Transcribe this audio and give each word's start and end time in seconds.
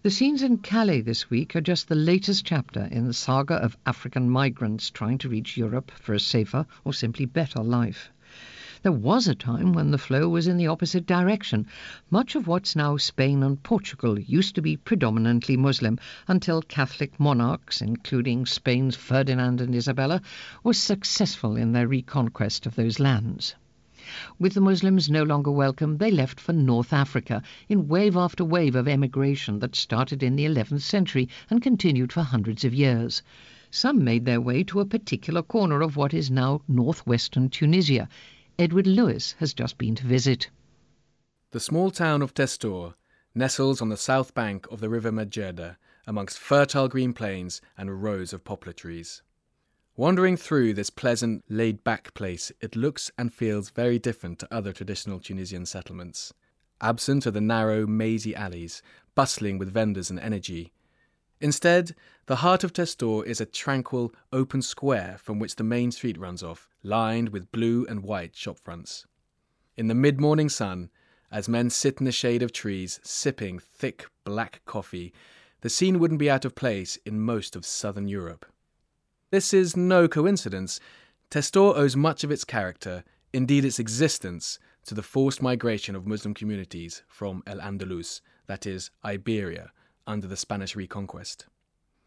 The 0.00 0.12
scenes 0.12 0.44
in 0.44 0.58
Calais 0.58 1.00
this 1.00 1.28
week 1.28 1.56
are 1.56 1.60
just 1.60 1.88
the 1.88 1.96
latest 1.96 2.44
chapter 2.44 2.84
in 2.84 3.06
the 3.06 3.12
saga 3.12 3.54
of 3.54 3.76
African 3.84 4.30
migrants 4.30 4.90
trying 4.90 5.18
to 5.18 5.28
reach 5.28 5.56
Europe 5.56 5.90
for 5.90 6.14
a 6.14 6.20
safer 6.20 6.66
or 6.84 6.92
simply 6.92 7.26
better 7.26 7.64
life. 7.64 8.08
There 8.84 8.92
was 8.92 9.26
a 9.26 9.34
time 9.34 9.72
when 9.72 9.90
the 9.90 9.98
flow 9.98 10.28
was 10.28 10.46
in 10.46 10.56
the 10.56 10.68
opposite 10.68 11.04
direction. 11.04 11.66
Much 12.12 12.36
of 12.36 12.46
what's 12.46 12.76
now 12.76 12.96
Spain 12.96 13.42
and 13.42 13.60
Portugal 13.60 14.20
used 14.20 14.54
to 14.54 14.62
be 14.62 14.76
predominantly 14.76 15.56
Muslim 15.56 15.98
until 16.28 16.62
Catholic 16.62 17.18
monarchs, 17.18 17.82
including 17.82 18.46
Spain's 18.46 18.94
Ferdinand 18.94 19.60
and 19.60 19.74
Isabella, 19.74 20.22
were 20.62 20.74
successful 20.74 21.56
in 21.56 21.72
their 21.72 21.88
reconquest 21.88 22.66
of 22.66 22.76
those 22.76 23.00
lands. 23.00 23.56
With 24.38 24.54
the 24.54 24.60
Muslims 24.60 25.10
no 25.10 25.22
longer 25.22 25.50
welcome, 25.50 25.98
they 25.98 26.10
left 26.10 26.40
for 26.40 26.52
North 26.52 26.92
Africa 26.92 27.42
in 27.68 27.88
wave 27.88 28.16
after 28.16 28.44
wave 28.44 28.74
of 28.74 28.88
emigration 28.88 29.58
that 29.58 29.74
started 29.74 30.22
in 30.22 30.36
the 30.36 30.46
11th 30.46 30.82
century 30.82 31.28
and 31.50 31.62
continued 31.62 32.12
for 32.12 32.22
hundreds 32.22 32.64
of 32.64 32.72
years. 32.72 33.22
Some 33.70 34.02
made 34.02 34.24
their 34.24 34.40
way 34.40 34.64
to 34.64 34.80
a 34.80 34.86
particular 34.86 35.42
corner 35.42 35.82
of 35.82 35.96
what 35.96 36.14
is 36.14 36.30
now 36.30 36.62
northwestern 36.66 37.50
Tunisia. 37.50 38.08
Edward 38.58 38.86
Lewis 38.86 39.32
has 39.40 39.52
just 39.52 39.76
been 39.78 39.94
to 39.96 40.06
visit. 40.06 40.48
The 41.50 41.60
small 41.60 41.90
town 41.90 42.22
of 42.22 42.34
Testour 42.34 42.94
nestles 43.34 43.80
on 43.82 43.88
the 43.88 43.96
south 43.96 44.34
bank 44.34 44.66
of 44.70 44.80
the 44.80 44.88
river 44.88 45.12
Medjerda 45.12 45.76
amongst 46.06 46.38
fertile 46.38 46.88
green 46.88 47.12
plains 47.12 47.60
and 47.76 48.02
rows 48.02 48.32
of 48.32 48.42
poplar 48.42 48.72
trees. 48.72 49.22
Wandering 49.98 50.36
through 50.36 50.74
this 50.74 50.90
pleasant, 50.90 51.42
laid 51.48 51.82
back 51.82 52.14
place, 52.14 52.52
it 52.60 52.76
looks 52.76 53.10
and 53.18 53.34
feels 53.34 53.70
very 53.70 53.98
different 53.98 54.38
to 54.38 54.54
other 54.54 54.72
traditional 54.72 55.18
Tunisian 55.18 55.66
settlements. 55.66 56.32
Absent 56.80 57.26
are 57.26 57.32
the 57.32 57.40
narrow, 57.40 57.84
mazy 57.84 58.32
alleys, 58.32 58.80
bustling 59.16 59.58
with 59.58 59.72
vendors 59.72 60.08
and 60.08 60.20
energy. 60.20 60.72
Instead, 61.40 61.96
the 62.26 62.36
heart 62.36 62.62
of 62.62 62.72
Testour 62.72 63.24
is 63.24 63.40
a 63.40 63.44
tranquil, 63.44 64.14
open 64.32 64.62
square 64.62 65.16
from 65.18 65.40
which 65.40 65.56
the 65.56 65.64
main 65.64 65.90
street 65.90 66.16
runs 66.16 66.44
off, 66.44 66.68
lined 66.84 67.30
with 67.30 67.50
blue 67.50 67.84
and 67.88 68.04
white 68.04 68.36
shop 68.36 68.60
fronts. 68.60 69.04
In 69.76 69.88
the 69.88 69.96
mid 69.96 70.20
morning 70.20 70.48
sun, 70.48 70.90
as 71.32 71.48
men 71.48 71.70
sit 71.70 71.98
in 71.98 72.04
the 72.04 72.12
shade 72.12 72.44
of 72.44 72.52
trees, 72.52 73.00
sipping 73.02 73.58
thick 73.58 74.06
black 74.22 74.62
coffee, 74.64 75.12
the 75.62 75.68
scene 75.68 75.98
wouldn't 75.98 76.20
be 76.20 76.30
out 76.30 76.44
of 76.44 76.54
place 76.54 76.98
in 77.04 77.20
most 77.20 77.56
of 77.56 77.66
southern 77.66 78.06
Europe. 78.06 78.46
This 79.30 79.52
is 79.52 79.76
no 79.76 80.08
coincidence. 80.08 80.80
Testour 81.28 81.76
owes 81.76 81.94
much 81.94 82.24
of 82.24 82.30
its 82.30 82.44
character, 82.44 83.04
indeed 83.30 83.62
its 83.62 83.78
existence, 83.78 84.58
to 84.86 84.94
the 84.94 85.02
forced 85.02 85.42
migration 85.42 85.94
of 85.94 86.06
Muslim 86.06 86.32
communities 86.32 87.02
from 87.06 87.42
El 87.46 87.58
Andalus, 87.58 88.22
that 88.46 88.66
is, 88.66 88.90
Iberia, 89.04 89.70
under 90.06 90.26
the 90.26 90.36
Spanish 90.36 90.74
reconquest. 90.74 91.44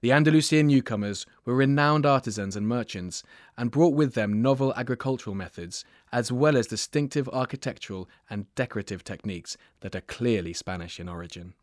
The 0.00 0.10
Andalusian 0.10 0.66
newcomers 0.66 1.24
were 1.44 1.54
renowned 1.54 2.04
artisans 2.04 2.56
and 2.56 2.66
merchants 2.66 3.22
and 3.56 3.70
brought 3.70 3.94
with 3.94 4.14
them 4.14 4.42
novel 4.42 4.74
agricultural 4.74 5.36
methods, 5.36 5.84
as 6.10 6.32
well 6.32 6.56
as 6.56 6.66
distinctive 6.66 7.28
architectural 7.28 8.08
and 8.28 8.52
decorative 8.56 9.04
techniques 9.04 9.56
that 9.80 9.94
are 9.94 10.00
clearly 10.00 10.52
Spanish 10.52 10.98
in 10.98 11.08
origin. 11.08 11.54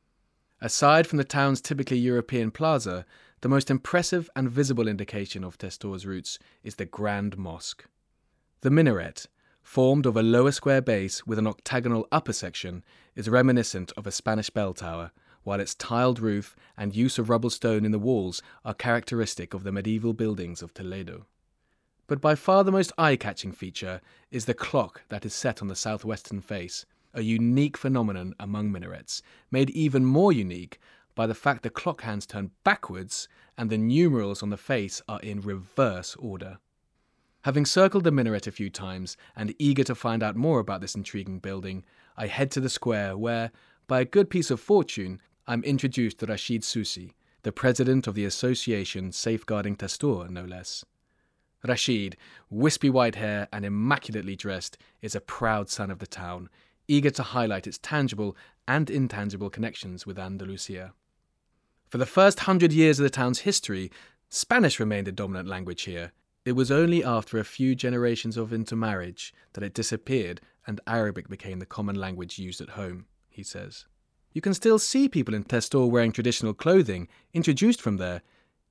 Aside 0.61 1.07
from 1.07 1.17
the 1.17 1.23
town's 1.25 1.59
typically 1.59 1.97
European 1.97 2.51
plaza, 2.51 3.05
the 3.41 3.49
most 3.49 3.71
impressive 3.71 4.29
and 4.35 4.49
visible 4.49 4.87
indication 4.87 5.43
of 5.43 5.57
Testour's 5.57 6.05
roots 6.05 6.37
is 6.63 6.75
the 6.75 6.85
Grand 6.85 7.37
Mosque. 7.37 7.85
The 8.61 8.69
minaret, 8.69 9.25
formed 9.63 10.05
of 10.05 10.15
a 10.15 10.21
lower 10.21 10.51
square 10.51 10.81
base 10.81 11.25
with 11.25 11.39
an 11.39 11.47
octagonal 11.47 12.07
upper 12.11 12.33
section, 12.33 12.83
is 13.15 13.27
reminiscent 13.27 13.91
of 13.97 14.05
a 14.05 14.11
Spanish 14.11 14.51
bell 14.51 14.73
tower, 14.73 15.11
while 15.43 15.59
its 15.59 15.73
tiled 15.73 16.19
roof 16.19 16.55
and 16.77 16.95
use 16.95 17.17
of 17.17 17.29
rubble 17.29 17.49
stone 17.49 17.83
in 17.83 17.91
the 17.91 17.97
walls 17.97 18.43
are 18.63 18.75
characteristic 18.75 19.55
of 19.55 19.63
the 19.63 19.71
medieval 19.71 20.13
buildings 20.13 20.61
of 20.61 20.71
Toledo. 20.75 21.25
But 22.05 22.21
by 22.21 22.35
far 22.35 22.63
the 22.63 22.71
most 22.71 22.91
eye 22.95 23.15
catching 23.15 23.51
feature 23.51 24.01
is 24.29 24.45
the 24.45 24.53
clock 24.53 25.01
that 25.09 25.25
is 25.25 25.33
set 25.33 25.63
on 25.63 25.67
the 25.67 25.75
southwestern 25.75 26.41
face, 26.41 26.85
a 27.13 27.21
unique 27.21 27.75
phenomenon 27.75 28.35
among 28.39 28.71
minarets, 28.71 29.23
made 29.49 29.71
even 29.71 30.05
more 30.05 30.31
unique 30.31 30.79
by 31.15 31.27
the 31.27 31.35
fact 31.35 31.63
the 31.63 31.69
clock 31.69 32.01
hands 32.01 32.25
turn 32.25 32.51
backwards 32.63 33.27
and 33.57 33.69
the 33.69 33.77
numerals 33.77 34.41
on 34.41 34.49
the 34.49 34.57
face 34.57 35.01
are 35.07 35.19
in 35.21 35.41
reverse 35.41 36.15
order. 36.17 36.57
Having 37.43 37.65
circled 37.65 38.03
the 38.03 38.11
minaret 38.11 38.47
a 38.47 38.51
few 38.51 38.69
times 38.69 39.17
and 39.35 39.55
eager 39.57 39.83
to 39.83 39.95
find 39.95 40.21
out 40.21 40.35
more 40.35 40.59
about 40.59 40.79
this 40.79 40.95
intriguing 40.95 41.39
building, 41.39 41.83
I 42.15 42.27
head 42.27 42.51
to 42.51 42.59
the 42.59 42.69
square 42.69 43.17
where, 43.17 43.51
by 43.87 43.99
a 43.99 44.05
good 44.05 44.29
piece 44.29 44.51
of 44.51 44.59
fortune, 44.59 45.19
I'm 45.47 45.63
introduced 45.63 46.19
to 46.19 46.27
Rashid 46.27 46.63
Susi, 46.63 47.15
the 47.41 47.51
president 47.51 48.05
of 48.05 48.13
the 48.13 48.25
association 48.25 49.11
safeguarding 49.11 49.75
Testour, 49.75 50.27
no 50.29 50.43
less. 50.43 50.85
Rashid, 51.67 52.15
wispy 52.49 52.89
white 52.89 53.15
hair 53.15 53.47
and 53.51 53.65
immaculately 53.65 54.35
dressed, 54.35 54.77
is 55.01 55.15
a 55.15 55.21
proud 55.21 55.69
son 55.69 55.89
of 55.89 55.99
the 55.99 56.07
town, 56.07 56.49
eager 56.87 57.09
to 57.09 57.23
highlight 57.23 57.67
its 57.67 57.79
tangible 57.79 58.35
and 58.67 58.89
intangible 58.89 59.49
connections 59.49 60.05
with 60.05 60.19
Andalusia. 60.19 60.93
For 61.91 61.97
the 61.97 62.05
first 62.05 62.39
hundred 62.39 62.71
years 62.71 62.99
of 62.99 63.03
the 63.03 63.09
town's 63.09 63.39
history, 63.39 63.91
Spanish 64.29 64.79
remained 64.79 65.07
the 65.07 65.11
dominant 65.11 65.49
language 65.49 65.81
here. 65.81 66.13
It 66.45 66.53
was 66.53 66.71
only 66.71 67.03
after 67.03 67.37
a 67.37 67.43
few 67.43 67.75
generations 67.75 68.37
of 68.37 68.53
intermarriage 68.53 69.33
that 69.51 69.63
it 69.63 69.73
disappeared 69.73 70.39
and 70.65 70.79
Arabic 70.87 71.27
became 71.27 71.59
the 71.59 71.65
common 71.65 71.97
language 71.97 72.39
used 72.39 72.61
at 72.61 72.69
home, 72.69 73.07
he 73.27 73.43
says. 73.43 73.87
You 74.31 74.39
can 74.39 74.53
still 74.53 74.79
see 74.79 75.09
people 75.09 75.35
in 75.35 75.43
Testour 75.43 75.85
wearing 75.87 76.13
traditional 76.13 76.53
clothing, 76.53 77.09
introduced 77.33 77.81
from 77.81 77.97
there. 77.97 78.21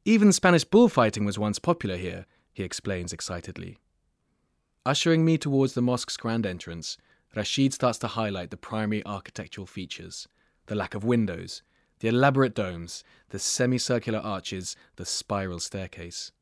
Even 0.06 0.32
Spanish 0.32 0.64
bullfighting 0.64 1.26
was 1.26 1.38
once 1.38 1.58
popular 1.58 1.98
here, 1.98 2.24
he 2.54 2.62
explains 2.62 3.12
excitedly. 3.12 3.76
Ushering 4.86 5.26
me 5.26 5.36
towards 5.36 5.74
the 5.74 5.82
mosque's 5.82 6.16
grand 6.16 6.46
entrance, 6.46 6.96
Rashid 7.36 7.74
starts 7.74 7.98
to 7.98 8.06
highlight 8.06 8.50
the 8.50 8.56
primary 8.56 9.04
architectural 9.04 9.66
features 9.66 10.26
the 10.68 10.74
lack 10.74 10.94
of 10.94 11.04
windows, 11.04 11.62
the 12.00 12.08
elaborate 12.08 12.54
domes, 12.54 13.04
the 13.28 13.38
semicircular 13.38 14.18
arches, 14.18 14.76
the 14.96 15.06
spiral 15.06 15.60
staircase. 15.60 16.32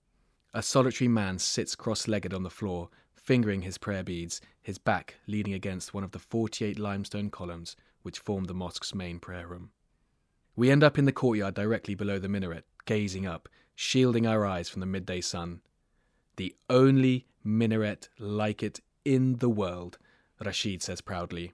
A 0.54 0.62
solitary 0.62 1.08
man 1.08 1.38
sits 1.38 1.74
cross 1.74 2.08
legged 2.08 2.32
on 2.32 2.42
the 2.42 2.50
floor, 2.50 2.88
fingering 3.14 3.62
his 3.62 3.76
prayer 3.76 4.02
beads, 4.02 4.40
his 4.62 4.78
back 4.78 5.16
leaning 5.26 5.52
against 5.52 5.92
one 5.92 6.04
of 6.04 6.12
the 6.12 6.18
48 6.18 6.78
limestone 6.78 7.30
columns 7.30 7.76
which 8.02 8.18
form 8.18 8.44
the 8.44 8.54
mosque's 8.54 8.94
main 8.94 9.18
prayer 9.18 9.46
room. 9.46 9.70
We 10.56 10.70
end 10.70 10.82
up 10.82 10.98
in 10.98 11.04
the 11.04 11.12
courtyard 11.12 11.54
directly 11.54 11.94
below 11.94 12.18
the 12.18 12.28
minaret, 12.28 12.64
gazing 12.86 13.26
up, 13.26 13.48
shielding 13.74 14.26
our 14.26 14.46
eyes 14.46 14.68
from 14.68 14.80
the 14.80 14.86
midday 14.86 15.20
sun. 15.20 15.60
The 16.36 16.54
only 16.70 17.26
minaret 17.44 18.08
like 18.18 18.62
it 18.62 18.80
in 19.04 19.36
the 19.36 19.50
world, 19.50 19.98
Rashid 20.44 20.82
says 20.82 21.00
proudly. 21.00 21.52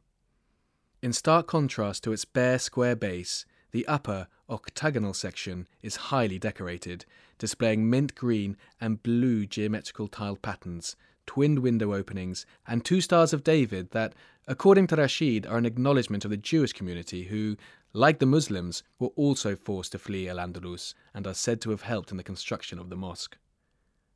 In 1.03 1.13
stark 1.13 1.47
contrast 1.47 2.05
to 2.05 2.13
its 2.13 2.25
bare 2.25 2.59
square 2.59 2.97
base, 2.97 3.45
the 3.75 3.87
upper, 3.89 4.29
octagonal 4.49 5.13
section 5.13 5.67
is 5.83 5.97
highly 5.97 6.39
decorated, 6.39 7.05
displaying 7.39 7.91
mint 7.91 8.15
green 8.15 8.57
and 8.81 9.03
blue 9.03 9.45
geometrical 9.45 10.07
tiled 10.07 10.41
patterns, 10.43 10.95
twinned 11.27 11.59
window 11.59 11.93
openings, 11.93 12.47
and 12.69 12.85
two 12.85 13.01
stars 13.01 13.33
of 13.33 13.43
David 13.43 13.91
that, 13.91 14.15
according 14.47 14.87
to 14.87 14.95
Rashid, 14.95 15.45
are 15.45 15.59
an 15.59 15.67
acknowledgement 15.67 16.25
of 16.25 16.31
the 16.31 16.37
Jewish 16.37 16.73
community 16.73 17.25
who, 17.25 17.57
like 17.93 18.21
the 18.21 18.27
Muslims, 18.27 18.85
were 19.01 19.11
also 19.17 19.57
forced 19.57 19.91
to 19.91 19.99
flee 19.99 20.29
Al 20.29 20.37
Andalus 20.37 20.95
and 21.13 21.27
are 21.27 21.35
said 21.35 21.61
to 21.63 21.71
have 21.71 21.83
helped 21.83 22.13
in 22.13 22.17
the 22.17 22.23
construction 22.23 22.79
of 22.79 22.91
the 22.91 22.97
mosque. 22.97 23.37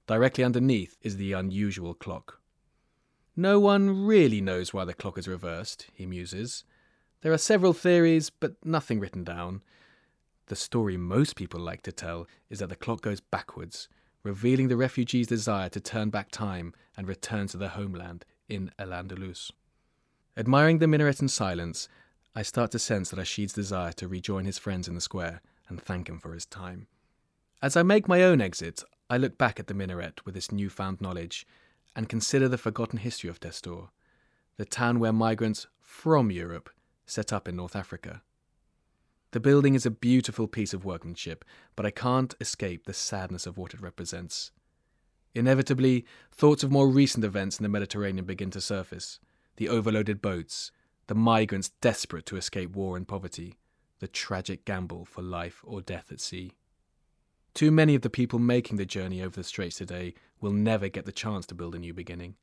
Directly 0.06 0.44
underneath 0.44 0.96
is 1.02 1.16
the 1.16 1.32
unusual 1.32 1.94
clock. 1.94 2.40
No 3.34 3.58
one 3.58 4.06
really 4.06 4.40
knows 4.40 4.72
why 4.72 4.84
the 4.84 4.94
clock 4.94 5.18
is 5.18 5.26
reversed, 5.26 5.88
he 5.92 6.06
muses. 6.06 6.62
There 7.20 7.32
are 7.32 7.38
several 7.38 7.72
theories, 7.72 8.30
but 8.30 8.54
nothing 8.64 9.00
written 9.00 9.24
down. 9.24 9.62
The 10.46 10.56
story 10.56 10.96
most 10.96 11.34
people 11.34 11.60
like 11.60 11.82
to 11.82 11.92
tell 11.92 12.28
is 12.48 12.60
that 12.60 12.68
the 12.68 12.76
clock 12.76 13.02
goes 13.02 13.20
backwards, 13.20 13.88
revealing 14.22 14.68
the 14.68 14.76
refugees' 14.76 15.26
desire 15.26 15.68
to 15.70 15.80
turn 15.80 16.10
back 16.10 16.30
time 16.30 16.74
and 16.96 17.08
return 17.08 17.48
to 17.48 17.56
their 17.56 17.70
homeland 17.70 18.24
in 18.48 18.70
El 18.78 18.88
Andalus. 18.88 19.50
Admiring 20.36 20.78
the 20.78 20.86
minaret 20.86 21.20
in 21.20 21.28
silence, 21.28 21.88
I 22.36 22.42
start 22.42 22.70
to 22.70 22.78
sense 22.78 23.12
Rashid's 23.12 23.52
desire 23.52 23.92
to 23.94 24.06
rejoin 24.06 24.44
his 24.44 24.58
friends 24.58 24.86
in 24.86 24.94
the 24.94 25.00
square 25.00 25.42
and 25.68 25.82
thank 25.82 26.08
him 26.08 26.20
for 26.20 26.32
his 26.32 26.46
time. 26.46 26.86
As 27.60 27.76
I 27.76 27.82
make 27.82 28.06
my 28.06 28.22
own 28.22 28.40
exit, 28.40 28.84
I 29.10 29.16
look 29.16 29.36
back 29.36 29.58
at 29.58 29.66
the 29.66 29.74
minaret 29.74 30.24
with 30.24 30.34
this 30.36 30.52
newfound 30.52 31.00
knowledge 31.00 31.44
and 31.96 32.08
consider 32.08 32.48
the 32.48 32.56
forgotten 32.56 33.00
history 33.00 33.28
of 33.28 33.40
Testour, 33.40 33.90
the 34.56 34.64
town 34.64 35.00
where 35.00 35.12
migrants 35.12 35.66
from 35.80 36.30
Europe 36.30 36.70
set 37.08 37.32
up 37.32 37.48
in 37.48 37.56
North 37.56 37.74
Africa. 37.74 38.22
The 39.32 39.40
building 39.40 39.74
is 39.74 39.84
a 39.84 39.90
beautiful 39.90 40.48
piece 40.48 40.72
of 40.72 40.84
workmanship, 40.84 41.44
but 41.76 41.84
I 41.84 41.90
can't 41.90 42.34
escape 42.40 42.84
the 42.84 42.94
sadness 42.94 43.46
of 43.46 43.58
what 43.58 43.74
it 43.74 43.80
represents. 43.80 44.52
Inevitably, 45.34 46.06
thoughts 46.32 46.62
of 46.62 46.70
more 46.70 46.88
recent 46.88 47.24
events 47.24 47.58
in 47.58 47.62
the 47.62 47.68
Mediterranean 47.68 48.24
begin 48.24 48.50
to 48.50 48.60
surface 48.60 49.20
the 49.56 49.68
overloaded 49.68 50.22
boats, 50.22 50.70
the 51.08 51.14
migrants 51.14 51.70
desperate 51.80 52.24
to 52.26 52.36
escape 52.36 52.74
war 52.74 52.96
and 52.96 53.06
poverty, 53.06 53.58
the 53.98 54.08
tragic 54.08 54.64
gamble 54.64 55.04
for 55.04 55.22
life 55.22 55.62
or 55.64 55.82
death 55.82 56.12
at 56.12 56.20
sea. 56.20 56.52
Too 57.54 57.70
many 57.70 57.94
of 57.94 58.02
the 58.02 58.10
people 58.10 58.38
making 58.38 58.76
the 58.76 58.86
journey 58.86 59.20
over 59.20 59.34
the 59.34 59.44
Straits 59.44 59.76
today 59.76 60.14
will 60.40 60.52
never 60.52 60.88
get 60.88 61.06
the 61.06 61.12
chance 61.12 61.44
to 61.46 61.54
build 61.54 61.74
a 61.74 61.78
new 61.78 61.92
beginning, 61.92 62.36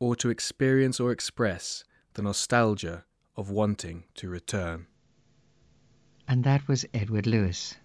or 0.00 0.16
to 0.16 0.28
experience 0.28 0.98
or 0.98 1.12
express 1.12 1.84
the 2.14 2.22
nostalgia 2.22 3.04
of 3.36 3.50
wanting 3.50 4.04
to 4.14 4.28
return. 4.28 4.86
And 6.28 6.44
that 6.44 6.68
was 6.68 6.86
Edward 6.94 7.26
Lewis. 7.26 7.76